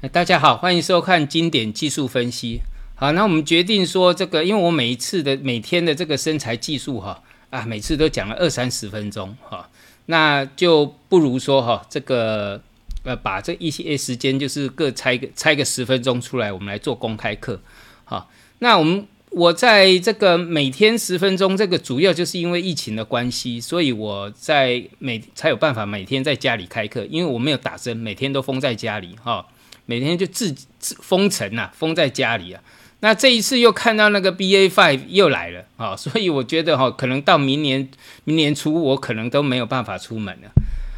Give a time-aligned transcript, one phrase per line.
[0.00, 2.60] 大家好，欢迎收看经典技术分析。
[2.94, 9.68] 好，那我们决定说这个，因为我每一次的每天的这个身材技术哈啊，每次都讲了二三十分钟哈，
[10.06, 12.62] 那就不如说哈这个
[13.02, 17.60] 呃把这一些时间就是各拆个拆个十分钟出来，我们来做公开课。
[18.04, 18.30] 好，
[18.60, 29.44] 那我们我在这个每天十分钟，这个主要就是因为疫情的关系，所以我在每才有办法每天在家里开课，因为我没有打针，每天都封在家里哈。
[29.88, 32.62] 每天就自自封城呐，封在家里啊。
[33.00, 37.88] 那这一次又看到那个 B A five 又来了啊， 所以我觉得哈，可能到明年
[38.24, 40.50] 明年初我可能都没有办法出门了。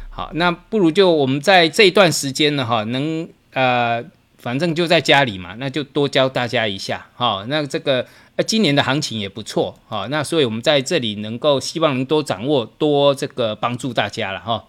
[0.09, 4.03] 好，那不如就我们在这一段时间呢哈，能呃，
[4.37, 7.45] 反正就在家里嘛，那就多教大家一下哈。
[7.47, 8.05] 那这个
[8.35, 14.65] 呃，今年的行情也不错哈，那所以我们在这里能够希望能多掌握，多这个帮助大家了哈。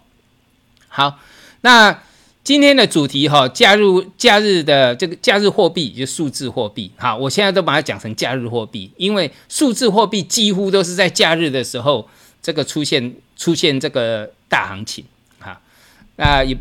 [0.87, 1.19] 好，
[1.59, 1.99] 那。
[2.43, 3.83] 今天的主题哈，假日
[4.17, 12.09] 假日的这个假日货币就数字货币，好，我现在都把它讲成假日货币，因为数字货币几乎都是在假日的时候
[12.41, 15.05] 这个出现出现这个大行情，
[15.39, 15.61] 哈，
[16.17, 16.57] 那也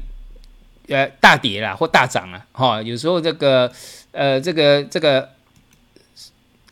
[0.86, 3.72] 呃大跌啦或大涨啦，哈，有时候这个
[4.12, 5.30] 呃这个这个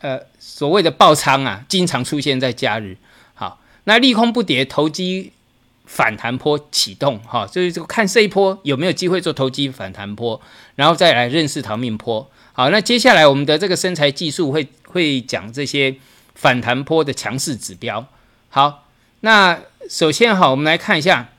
[0.00, 2.96] 呃所谓的爆仓啊，经常出现在假日，
[3.34, 5.32] 好，那利空不跌，投机。
[5.92, 10.40] 反弹波启动，哈，所以这个看这一波有没有机会做投机反弹波，
[10.76, 12.30] 然后再来认识逃命波。
[12.52, 15.96] 好，那接下来我们的这个身材技术会会讲这些
[16.36, 18.06] 反弹波的强势指标。
[18.50, 18.86] 好，
[19.22, 21.30] 那首先哈，我们来看一下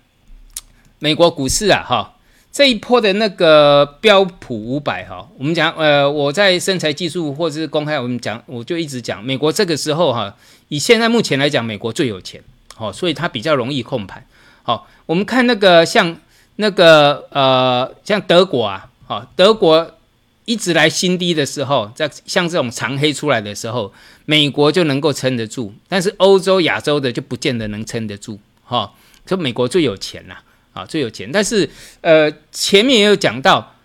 [1.00, 2.16] 美国股市啊，哈，
[2.52, 10.36] 这一波的那个标普五百哈，我们讲呃，我在身材技术或者是公开我们讲，我就一直讲美国这个时候哈，
[10.68, 12.44] 以现在目前来讲，美国最有钱，
[12.76, 14.26] 好，所以它比较容易控盘。
[14.64, 16.16] 好，我们看那个像
[16.58, 19.98] 那个呃，像德国啊，好，德国
[20.46, 23.92] 一直来新低的时候，在像这种长黑出来的时候，
[24.26, 28.92] 美国就能够撑得住，但是欧洲、亚洲的就不见得能撑得住，哈。
[29.26, 30.42] 就美国最有钱啦，
[30.74, 31.32] 啊，最有钱。
[31.32, 31.70] 但是
[32.02, 33.76] 呃，前面也有讲到，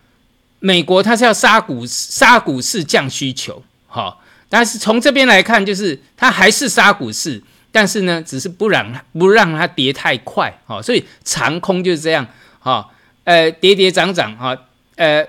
[0.60, 4.16] 美国它是要杀股杀股市降需求，哈。
[4.48, 7.42] 但是从这边来看，就是它还是杀股市。
[7.76, 12.26] 但是呢，只是不让不让它跌太快，哦，所以长空就是这样，
[12.58, 12.88] 哈，
[13.24, 14.56] 呃，跌跌涨涨，哈，
[14.94, 15.28] 呃，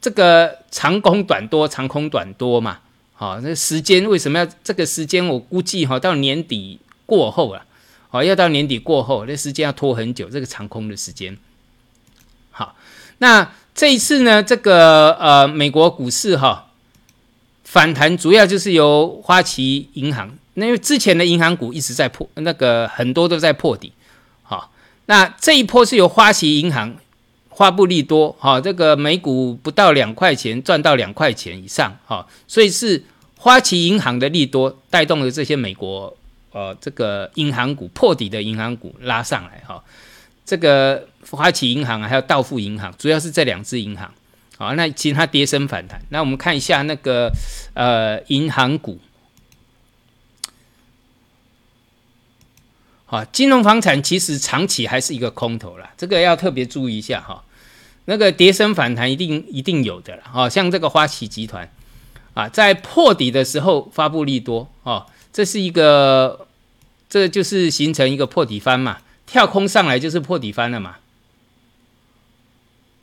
[0.00, 2.80] 这个长空短多，长空短多嘛，
[3.14, 5.24] 好，那时间为什么要这个时间？
[5.24, 7.64] 我估计哈，到年底过后了，
[8.10, 11.38] 好，要到年底过后，那时间要拖很久，这个长空的时间。
[12.50, 12.74] 好，
[13.18, 16.72] 那这一次呢，这个呃，美国股市哈
[17.62, 20.36] 反弹，主要就是由花旗银行。
[20.58, 23.92] 那因为之前的银行股一直在破，那个很多都在破底，
[24.42, 24.72] 好，
[25.06, 26.96] 那这一波是由花旗银行、
[27.48, 33.04] 花布利多，哈，这个每股不到两块钱赚到两块钱以上，哈，所以是
[33.36, 36.16] 花旗银行的利多带动了这些美国
[36.50, 39.80] 呃这个银行股破底的银行股拉上来，哈，
[40.44, 44.12] 这个花旗银行还有道富银行，主要是这两只银行，
[44.56, 47.30] 好，那其他跌升反弹，那我们看一下那个
[47.74, 48.98] 呃银行股。
[53.10, 57.42] 好，金融房产其实长期还是一个空头啦，这个要特别注意一下哈。
[58.04, 61.70] 那个跌升反弹一定一定有的了，哈，像这个花旗集团
[62.34, 66.46] 啊，在破底的时候发布利多，哦，这是一个，
[67.08, 70.96] 这就是形成一个破底翻嘛，跳空上来就是破底翻了嘛。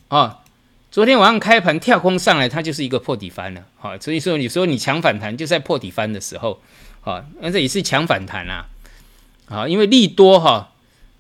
[0.09, 0.38] 哦，
[0.91, 6.61] 昨天晚上开盘跳空上来，它就是一个破底翻了，好，所以说你说你强反弹就在破底翻的时候，
[7.01, 8.67] 好，那这也是强反弹啊。
[9.47, 10.72] 啊，因为利多哈，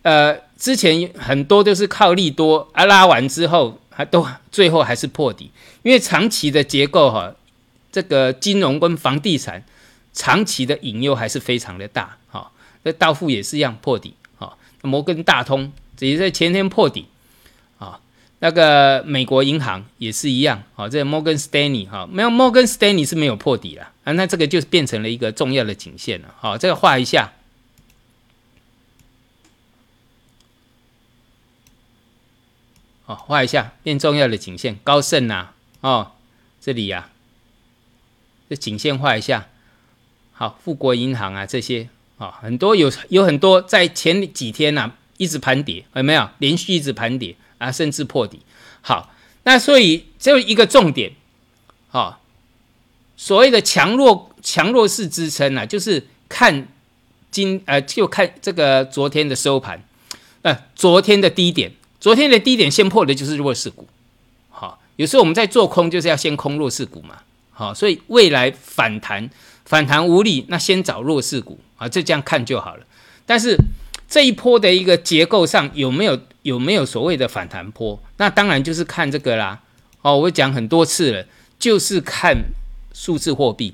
[0.01, 5.51] 呃，之前很多都是靠利多啊拉完之后，还都最后还是破底，
[5.83, 7.35] 因为长期的结构哈，
[7.91, 9.63] 这个金融跟房地产
[10.11, 12.51] 长期的引诱还是非常的大哈。
[12.81, 17.05] 那道富也是一样破底哈，摩根大通也在前天破底
[17.77, 17.99] 啊，
[18.39, 27.31] 那个美国银行也是一样啊，这摩根斯丹利哈，没有摩根斯丹利是没有破底了啊，那这个就变成了一个重要的颈线了，好，这个画一下。
[33.05, 35.49] 哦，画一下变重要的颈线，高盛呐，
[35.81, 36.13] 哦，
[36.59, 37.09] 这里呀，
[38.49, 39.47] 这颈线画一下。
[40.33, 41.87] 好，富国银行啊，这些
[42.17, 46.29] 啊，很多有有很多在前几天呐，一直盘跌，有没有？
[46.39, 48.41] 连续一直盘跌啊，甚至破底。
[48.81, 49.13] 好，
[49.43, 51.13] 那所以只有一个重点，
[51.91, 52.17] 哦，
[53.15, 56.67] 所谓的强弱强弱势支撑啊，就是看
[57.29, 59.83] 今呃，就看这个昨天的收盘，
[60.41, 61.71] 呃，昨天的低点。
[62.05, 63.87] 昨天的低点先破的就是弱势股，
[64.51, 67.15] 好，有时候我们在做空就是要先空弱势股嘛，
[67.51, 69.27] 好，所以未来反弹
[69.65, 72.85] 反弹无力，那先找弱势股啊，就这样看就好了。
[73.25, 73.57] 但是
[74.07, 77.99] 这一波的一个结构上有没有有没有所谓的反弹波？
[78.17, 79.61] 那当然就是看这个啦。
[80.03, 81.25] 哦，我讲很多次了，
[81.57, 82.37] 就是看
[82.93, 83.73] 数字货币。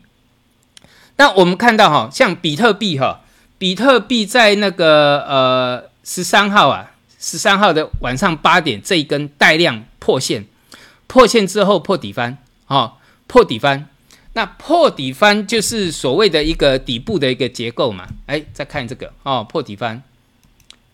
[1.17, 3.19] 那我们看到哈，像比特币哈，
[3.57, 6.90] 比特币在那个呃十三号啊，
[7.21, 10.45] 十三号的晚上八点这一根带量破线，
[11.05, 12.97] 破线之后破底翻，哦，
[13.27, 13.87] 破底翻。
[14.33, 18.07] 那破底翻就是所谓的一个底部的一个结构嘛？
[18.25, 20.01] 哎，再看这个哦，破底翻，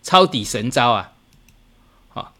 [0.02, 1.12] 抄底神招啊！
[2.08, 2.34] 好，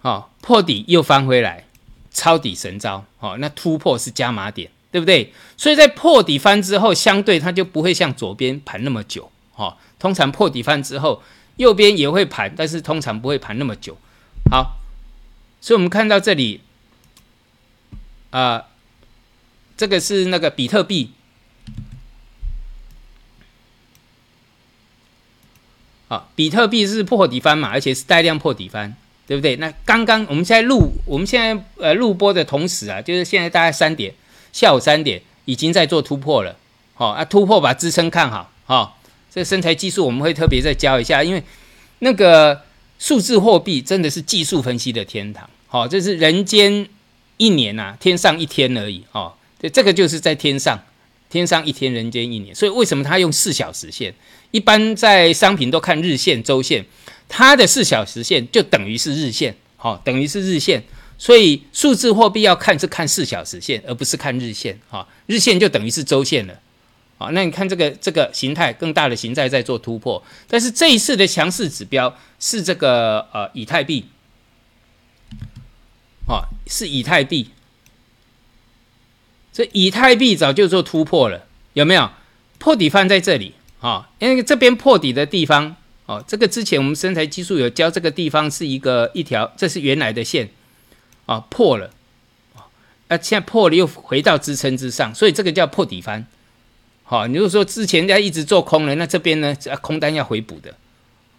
[0.00, 1.64] 好，破底又翻回来，
[2.12, 3.04] 抄底神招。
[3.18, 5.32] 好，那突破是加码点，对不对？
[5.56, 9.32] 所以在破底翻之后，相对它就不会像左边盘那么久。
[9.56, 11.22] 哦，通常破底翻之后，
[11.56, 13.96] 右边也会盘，但是通常不会盘那么久。
[14.50, 14.80] 好，
[15.60, 16.62] 所以我们看到这里。
[18.30, 18.66] 啊，
[19.76, 21.10] 这个是那个比特币，
[26.06, 28.94] 啊，比特币是破底翻嘛，而且是带量破底翻，
[29.26, 29.56] 对不对？
[29.56, 34.14] 那刚刚我们现在录，我们现在呃录播的同时啊，就是现在大概三点，
[34.52, 36.54] 下午三点已经在做突破了，
[36.94, 38.99] 好啊，突破把支撑看好，好，
[39.30, 41.42] 这身材技术我们会特别再教一下，因为
[42.00, 42.62] 那个
[42.98, 46.88] 数字货币真的是技术分析的天堂，好，这是人间。
[47.42, 49.32] 一年呐，天上一天而已哦。
[49.58, 50.78] 对，这个就是在天上，
[51.30, 52.54] 天上一天，人间一年。
[52.54, 54.14] 所以为什么他用四小时线？
[54.50, 56.84] 一般在商品都看日线、周线，
[57.30, 60.84] 它的四小时线就等于是日线，好，等于是日线。
[61.16, 66.60] 所以数字货币要看是看四小时线，而不是看日线，哈，日线就等于是周线了，
[67.20, 74.06] 好，那你看这个这个形态更大的形态在做突破，但是这一次的强势指标是这个呃以太币。
[76.26, 77.50] 哦，是以太币，
[79.52, 82.10] 这以太币早就做突破了，有没有
[82.56, 83.52] 破底翻在这里？
[83.80, 85.76] 啊，因为这边破底的地方，
[86.06, 90.48] 哦，这个之前我们身材技术有教，这个地方是一个一条，这是原来的线，
[91.26, 91.90] 啊，破了，
[92.54, 92.64] 啊，
[93.20, 96.26] 现在破了又回到支撑之上，所以这个叫破底翻。
[97.10, 99.52] 好，你如果说之前在一直做空了，那这边呢，
[99.82, 100.72] 空单要回补的，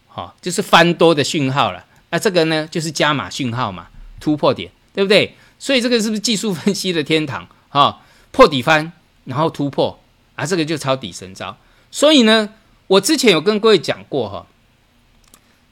[0.07, 3.87] 好，就是翻多的讯号了，那这个呢，就是加码讯号嘛，
[4.19, 4.69] 突破点。
[4.93, 5.37] 对不对？
[5.57, 8.01] 所以这个是不是技术分析的天堂哈？
[8.33, 8.91] 破底翻，
[9.23, 9.97] 然后突破
[10.35, 11.55] 啊，这个就抄底神招。
[11.89, 12.49] 所以呢，
[12.87, 14.45] 我之前有跟各位讲过哈，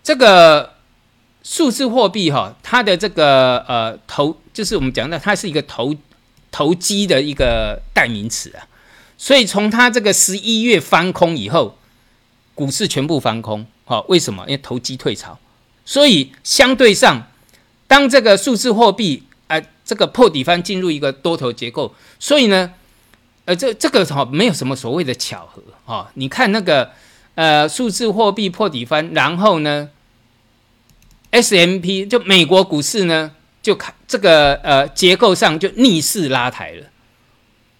[0.02, 0.76] 这个
[1.44, 5.94] 数字货币哈，它的这个呃投，就是我们讲的，它是一个投
[6.50, 8.64] 投机的一个代名词啊。
[9.20, 11.78] 所以从它这个十一月翻空以后，
[12.56, 14.44] 股市全部翻空，好，为什么？
[14.48, 15.38] 因为投机退潮，
[15.84, 17.28] 所以相对上。
[17.86, 22.72] 当这个数字货币啊，这个破底翻进入一个多头结构，所以呢，
[23.46, 26.10] 呃，这这个哈没有什么所谓的巧合哈。
[26.14, 26.92] 你看那个
[27.36, 29.90] 呃数字货币破底翻，然后呢
[31.32, 33.32] ，S M P 就美国股市呢
[33.62, 36.86] 就看这个呃结构上就逆势拉抬了，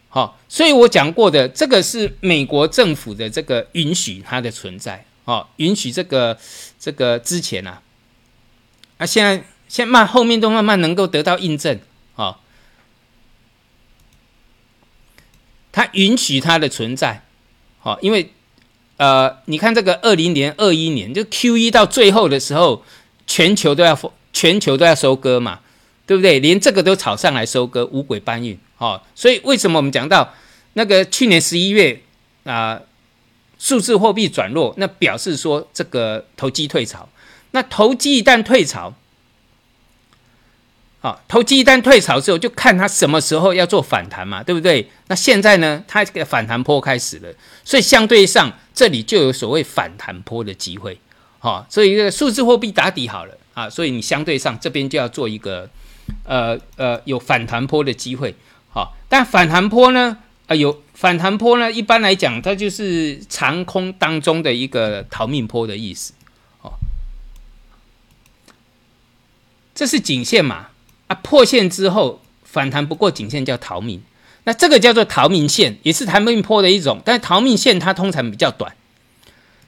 [0.10, 6.38] 好，所以我讲过的这个是美国政府的这个允许它的存在，哦，允许这个
[6.78, 7.82] 这个之前啊，
[8.98, 9.44] 啊现在。
[9.70, 11.80] 先慢，后面都慢慢能够得到印证
[12.16, 12.40] 啊。
[15.72, 17.24] 它允许它的存在，
[17.78, 18.34] 好，因为
[18.98, 22.84] 呃，你看这个二零年、二一年，就 Q 一到最后的时候，
[23.28, 23.96] 全球都要
[24.34, 25.60] 全球都要收割嘛，
[26.08, 26.40] 对不对？
[26.40, 30.34] 连这个都炒上来收割，五鬼搬运，哦，所以为什么我们讲到
[30.74, 32.02] 那个去年十一月
[32.46, 32.82] 啊，
[33.60, 37.08] 数字货币转弱，那表示说这个投机退潮，
[37.52, 38.96] 那投机一旦退潮。
[41.02, 44.90] 好，投机一旦退潮之后，就看它什么时候要做反弹嘛，对不对？
[45.08, 47.34] 那现在呢，它这个反弹坡开始了，
[47.64, 51.00] 所以相对上这里就有所谓反弹坡的机会。
[51.40, 55.70] 好，所以一个数字货币打底好了啊，所以你相对上这边就要做一个
[56.26, 58.36] 呃呃有反弹坡的机会。
[58.72, 66.14] 好，但反弹坡呢，啊有反弹坡呢，一般来讲它就是长空当中的一个逃命坡的意思。
[66.62, 66.74] 哦，
[69.74, 70.68] 这是颈线嘛？
[71.08, 74.04] 啊，破线之后反弹不过颈线叫逃命，
[74.44, 77.02] 那这个叫做逃命线，也是逃命坡的一种。
[77.04, 78.76] 但是逃命线它通常比较短，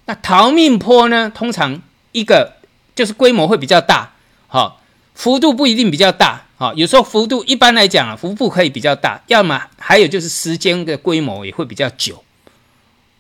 [0.06, 1.82] 那逃命坡呢，通常
[2.12, 2.58] 一个
[2.94, 4.14] 就是规模会比较大，
[4.48, 4.81] 好，
[5.22, 12.24] 幅度不一定比较大，好，有时候幅度一般来讲啊，幅度可以比较大，要么还有就是时间的规模也会比较久，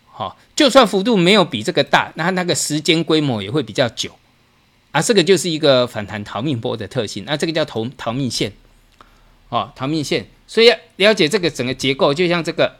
[0.10, 4.18] 好，就算幅度没有比这个大，那那个时间规模也会比较久，
[4.90, 8.52] 啊，这个就是一个反弹逃命波的特性，那这个叫逃逃命线，
[9.50, 10.26] 哦，逃命线。
[10.48, 12.78] 所以要了解这个整个结构，就像这个，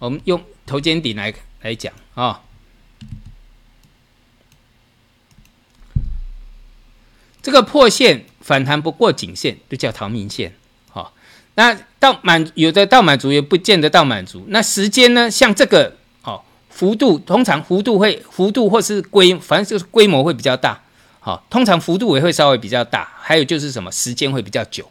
[0.00, 2.42] 我们用头肩顶来来讲啊，
[7.40, 10.54] 这个破线反弹不过颈线，就叫逃命线。
[10.90, 11.12] 好，
[11.54, 14.44] 那到满有的到满足也不见得到满足。
[14.48, 15.30] 那时间呢？
[15.30, 20.80] 像这个哦，幅度通常幅度会幅度或是规，反正就是规模会比较大。
[21.20, 24.90] 好，通常幅度也会稍微比较大，还有就是什么时间会比较久。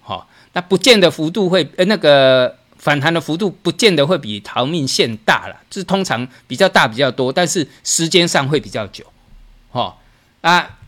[0.00, 9.04] 好，那不见得幅度会呃那个反弹的幅度不见得会比逃命线大了，就是通常比较大比较多，但是时间上会比较久。
[9.70, 10.00] 好
[10.40, 10.78] 啊，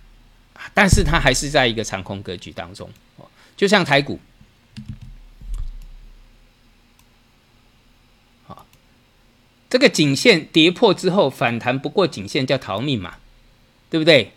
[0.74, 3.26] 但是它还是在一个长空格局当中哦。
[3.56, 4.18] 就像台股，
[8.46, 8.66] 好，
[9.68, 13.16] 这个颈线跌破之后反弹不过颈线叫逃命嘛，
[13.90, 14.32] 对不对？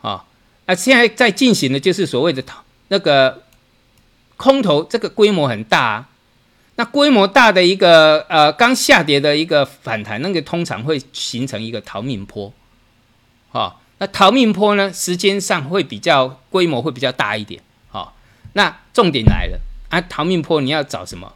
[0.00, 0.24] 啊，
[0.66, 3.44] 啊，现在在进行的就是所谓的逃那个
[4.36, 5.80] 空头，这个规模很大。
[5.80, 6.08] 啊。
[6.76, 12.50] 那规模大的一个呃刚下跌的一个反弹，那个通常会形成一个逃命坡。
[13.52, 17.62] 啊，那逃命坡呢，时间上会比较规模会比较大一点。
[17.88, 18.16] 好，
[18.54, 21.32] 那重点来了啊，逃命坡你要找什么？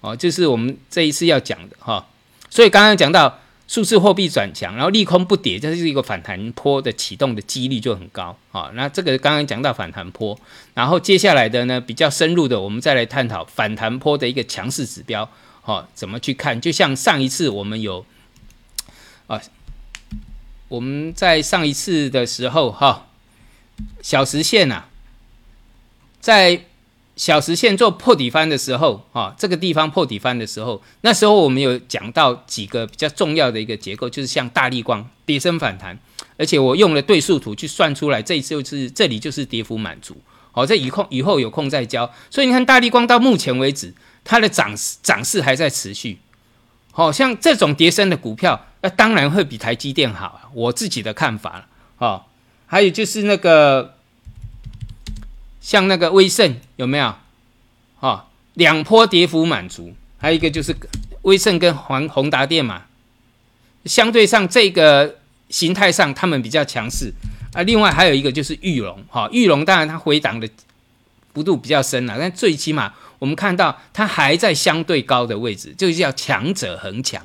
[0.00, 2.06] 哦，就是我们这一次要讲的哈。
[2.48, 3.38] 所以刚刚讲到。
[3.68, 8.68] 数字货币转强，然后利空不跌，这是一个反弹坡的启动的几率就很高啊。
[8.74, 10.36] 那这个刚刚讲到反弹坡，
[10.74, 15.30] 然后接下来的呢比较深入的，我们再来探讨反弹坡的一个强势指标，
[15.62, 16.60] 哈，怎么去看？
[16.60, 18.04] 就像上一次我们有
[19.28, 19.40] 啊，
[20.70, 23.08] 我们在上一次的时候哈，
[24.00, 24.84] 小时线呐，
[26.18, 26.62] 在。
[27.16, 35.98] 小时线做破底翻的时候，啊，这个地方破底翻的时候，那时候我们有讲到几个比较重要的一个结构，就是像大力光跌升反弹，
[36.38, 40.16] 而且我用了对数图去算出来，这一次就是这里就是跌幅满足，
[40.52, 42.10] 好，这以后以后有空再教。
[42.30, 43.92] 所以你看大力光到目前为止，
[44.24, 46.20] 它的涨涨势还在持续，
[46.92, 51.66] 好像这种跌升的股票，那当然会比台积电好啊，我自己的看法了，
[51.98, 52.24] 哦，
[52.66, 53.94] 还有就是那个。
[55.62, 57.14] 像那个威盛有没有？
[58.00, 60.74] 哦，两波跌幅满足，还有一个就是
[61.20, 62.84] 威盛跟宏宏达电嘛，
[63.84, 65.18] 相对上这个
[65.50, 67.12] 形态上他们比较强势
[67.52, 67.60] 啊。
[67.62, 70.48] 另外还有一个就是玉龙，哈，玉龙当然它回档的
[71.34, 77.22] 幅度比较深了，但最起码我们看到它还在相对高的位置，就叫强者恒强。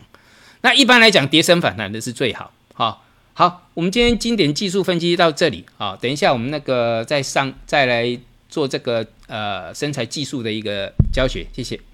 [0.65, 3.05] 那一般来讲，跌升反弹的是最好，好。
[3.33, 8.17] 好，我们今天经典技术分析到这里啊，等一下我们那个再上再来
[8.49, 11.79] 做这个呃身材技术的一个教学，谢谢。